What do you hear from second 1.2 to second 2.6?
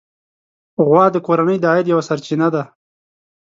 کورنۍ د عاید یوه سرچینه